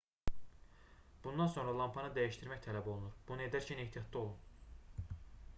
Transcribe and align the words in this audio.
bundan 1.25 1.51
sonra 1.57 1.75
lampanı 1.81 2.09
dəyişdirmək 2.15 2.65
tələb 2.69 2.91
olunur 2.95 3.15
bunu 3.29 3.47
edərkən 3.49 3.85
ehtiyatlı 3.85 4.23
olun 4.23 5.15